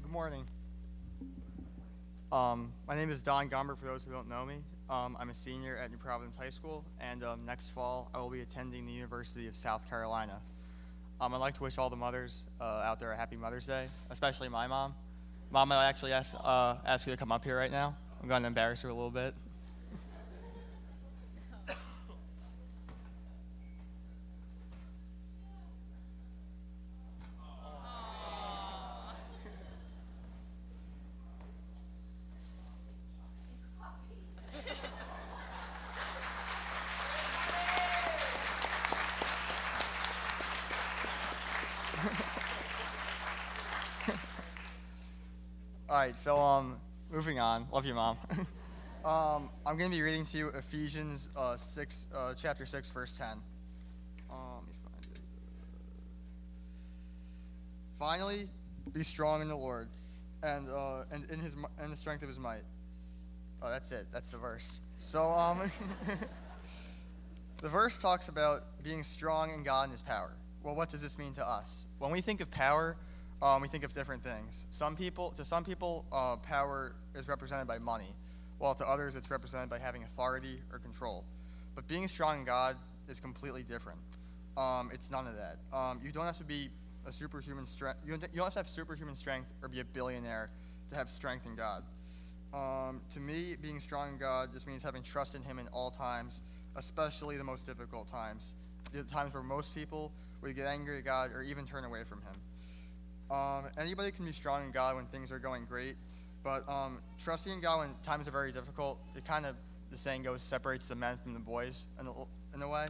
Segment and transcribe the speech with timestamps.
[0.00, 0.46] Good morning.
[2.32, 4.64] Um, my name is Don Gomber, for those who don't know me.
[4.88, 8.30] Um, I'm a senior at New Providence High School, and um, next fall I will
[8.30, 10.40] be attending the University of South Carolina.
[11.20, 13.86] Um, I'd like to wish all the mothers uh, out there a happy Mother's Day,
[14.08, 14.94] especially my mom.
[15.50, 17.94] Mom, I actually ask, uh, you to come up here right now.
[18.22, 19.34] I'm going to embarrass her a little bit.
[45.92, 46.78] All right, so um,
[47.10, 47.66] moving on.
[47.70, 48.16] Love you, mom.
[49.04, 53.18] um, I'm going to be reading to you Ephesians uh, six, uh, chapter six, verse
[53.18, 53.36] ten.
[54.30, 54.64] Um.
[57.98, 58.48] Finally,
[58.94, 59.86] be strong in the Lord,
[60.42, 62.62] and uh, and in his and the strength of his might.
[63.60, 64.06] Oh, that's it.
[64.14, 64.80] That's the verse.
[64.98, 65.70] So um,
[67.58, 70.32] the verse talks about being strong in God and His power.
[70.62, 71.84] Well, what does this mean to us?
[71.98, 72.96] When we think of power,
[73.42, 74.66] um, we think of different things.
[74.70, 78.14] Some people, to some people, uh, power is represented by money,
[78.58, 81.24] while to others, it's represented by having authority or control.
[81.74, 82.76] But being strong in God
[83.08, 83.98] is completely different.
[84.56, 85.56] Um, it's none of that.
[85.76, 86.68] Um, you don't have to be
[87.04, 87.98] a superhuman strength.
[88.06, 90.50] You don't, have to have superhuman strength or be a billionaire
[90.90, 91.82] to have strength in God.
[92.54, 95.90] Um, to me, being strong in God just means having trust in Him in all
[95.90, 96.42] times,
[96.76, 98.54] especially the most difficult times,
[98.92, 102.20] the times where most people would get angry at God or even turn away from
[102.20, 102.34] Him.
[103.32, 105.96] Um, anybody can be strong in God when things are going great,
[106.44, 109.56] but um, trusting in God when times are very difficult, it kind of,
[109.90, 112.12] the saying goes, separates the men from the boys in a,
[112.54, 112.88] in a way.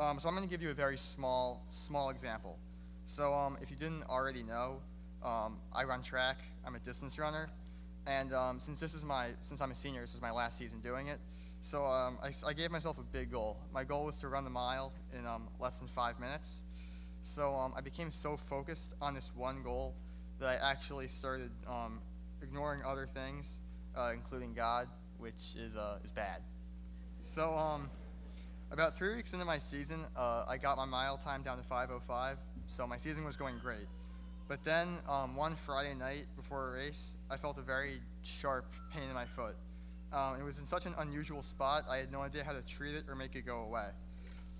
[0.00, 2.58] Um, so I'm going to give you a very small, small example.
[3.04, 4.80] So um, if you didn't already know,
[5.22, 6.38] um, I run track.
[6.66, 7.48] I'm a distance runner,
[8.08, 10.80] and um, since this is my, since I'm a senior, this is my last season
[10.80, 11.20] doing it.
[11.60, 13.56] So I, I gave myself a big goal.
[13.72, 15.24] My goal was to run the mile in
[15.60, 16.62] less than five minutes.
[17.22, 19.94] So um, I became so focused on this one goal
[20.40, 22.00] that I actually started um,
[22.42, 23.60] ignoring other things,
[23.96, 24.88] uh, including God,
[25.18, 26.40] which is uh, is bad.
[27.20, 27.88] So um,
[28.72, 32.36] about three weeks into my season, uh, I got my mile time down to 5:05.
[32.66, 33.86] So my season was going great.
[34.48, 39.04] But then um, one Friday night before a race, I felt a very sharp pain
[39.04, 39.54] in my foot.
[40.12, 42.94] Um, it was in such an unusual spot, I had no idea how to treat
[42.94, 43.88] it or make it go away.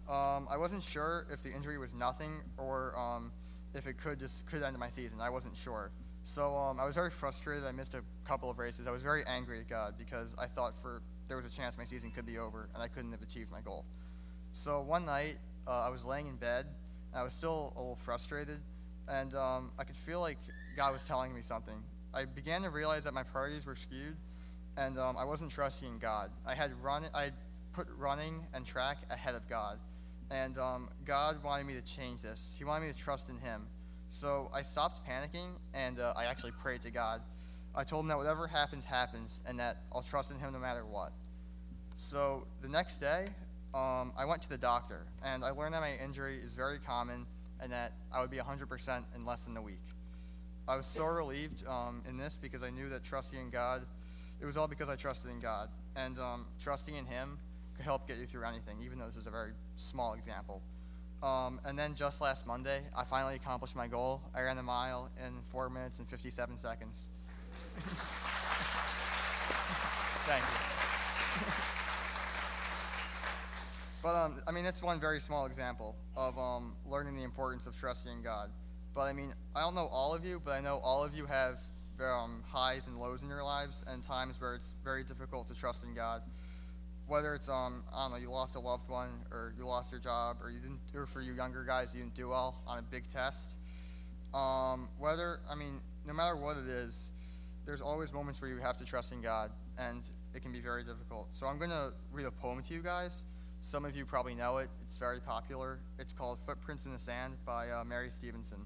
[0.08, 3.32] Um, I wasn't sure if the injury was nothing or um,
[3.74, 5.20] if it could just could end my season.
[5.20, 5.90] I wasn't sure.
[6.22, 7.64] So um, I was very frustrated.
[7.64, 8.86] I missed a couple of races.
[8.86, 11.84] I was very angry at God because I thought for there was a chance my
[11.84, 13.84] season could be over and I couldn't have achieved my goal.
[14.52, 15.36] So one night
[15.66, 16.66] uh, I was laying in bed.
[17.12, 18.58] And I was still a little frustrated,
[19.06, 20.38] and um, I could feel like
[20.78, 21.74] God was telling me something.
[22.14, 24.16] I began to realize that my priorities were skewed,
[24.78, 26.30] and um, I wasn't trusting in God.
[26.46, 27.34] I had run, I had
[27.74, 29.78] put running and track ahead of God,
[30.32, 32.56] and um, God wanted me to change this.
[32.58, 33.66] He wanted me to trust in Him.
[34.08, 37.20] So I stopped panicking, and uh, I actually prayed to God.
[37.74, 40.84] I told Him that whatever happens, happens, and that I'll trust in Him no matter
[40.86, 41.12] what.
[41.96, 43.28] So the next day,
[43.74, 47.26] um, I went to the doctor, and I learned that my injury is very common
[47.60, 49.84] and that I would be 100% in less than a week.
[50.66, 53.82] I was so relieved um, in this because I knew that trusting in God,
[54.40, 55.68] it was all because I trusted in God.
[55.94, 57.38] And um, trusting in Him
[57.82, 60.62] help get you through anything, even though this is a very small example.
[61.22, 64.20] Um, and then just last Monday, I finally accomplished my goal.
[64.34, 67.10] I ran a mile in 4 minutes and 57 seconds.
[70.26, 71.52] Thank you.
[74.02, 77.78] But um, I mean, that's one very small example of um, learning the importance of
[77.78, 78.50] trusting in God.
[78.94, 81.24] But I mean, I don't know all of you, but I know all of you
[81.26, 81.60] have
[82.00, 85.84] um, highs and lows in your lives, and times where it's very difficult to trust
[85.84, 86.22] in God.
[87.06, 90.00] Whether it's um, I don't know, you lost a loved one, or you lost your
[90.00, 92.82] job, or you didn't, or for you younger guys, you didn't do well on a
[92.82, 93.56] big test.
[94.34, 97.10] Um, whether I mean, no matter what it is,
[97.66, 100.84] there's always moments where you have to trust in God, and it can be very
[100.84, 101.28] difficult.
[101.32, 103.24] So I'm to read a poem to you guys.
[103.60, 104.68] Some of you probably know it.
[104.82, 105.78] It's very popular.
[105.98, 108.58] It's called Footprints in the Sand by uh, Mary Stevenson.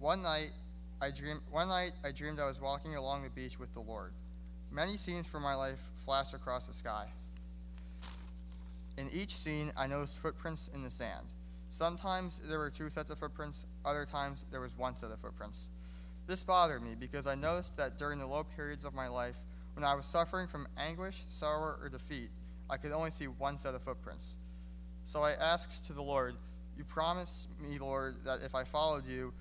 [0.00, 0.50] One night,
[1.00, 1.40] I dreamed.
[1.50, 4.12] One night, I dreamed I was walking along the beach with the Lord.
[4.72, 7.06] Many scenes from my life flashed across the sky.
[8.96, 11.26] In each scene, I noticed footprints in the sand.
[11.70, 13.66] Sometimes there were two sets of footprints.
[13.84, 15.70] Other times, there was one set of footprints.
[16.26, 19.36] This bothered me because I noticed that during the low periods of my life,
[19.74, 22.30] when I was suffering from anguish, sorrow, or defeat,
[22.68, 24.36] I could only see one set of footprints.
[25.04, 26.36] So I asked to the Lord,
[26.76, 29.32] You promised me, Lord, that if I followed you,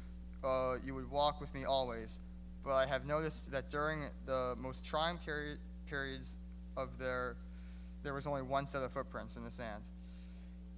[0.43, 2.19] uh, you would walk with me always,
[2.63, 5.57] but I have noticed that during the most trying period,
[5.89, 6.37] periods
[6.77, 7.35] of their,
[8.03, 9.83] there was only one set of footprints in the sand.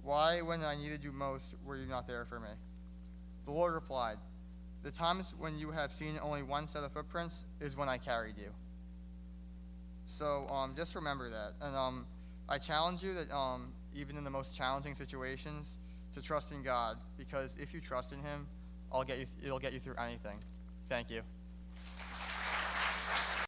[0.02, 2.48] Why, when I needed you most, were you not there for me?
[3.44, 4.16] The Lord replied,
[4.82, 8.36] The times when you have seen only one set of footprints is when I carried
[8.36, 8.50] you.
[10.04, 11.52] So um, just remember that.
[11.60, 12.06] And um,
[12.48, 15.78] I challenge you that um, even in the most challenging situations,
[16.14, 18.46] to trust in God, because if you trust in Him,
[18.92, 20.38] I'll get you, it'll get you through anything.
[20.88, 21.22] Thank you.